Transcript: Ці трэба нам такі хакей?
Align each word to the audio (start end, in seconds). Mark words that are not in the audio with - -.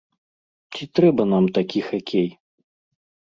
Ці 0.77 0.83
трэба 0.99 1.23
нам 1.33 1.45
такі 1.57 1.79
хакей? 1.89 2.27